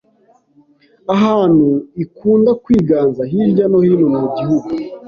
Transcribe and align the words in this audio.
ahantu 1.15 1.67
ikunda 2.03 2.51
kwiganza 2.63 3.21
hirya 3.31 3.65
no 3.71 3.79
hino 3.85 4.07
mu 4.21 4.27
gihugu. 4.37 4.71